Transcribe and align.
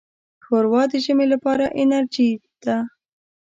ښوروا 0.45 0.83
د 0.91 0.93
ژمي 1.05 1.25
لپاره 1.33 1.65
انرجۍ 1.81 2.31
ده. 2.63 2.77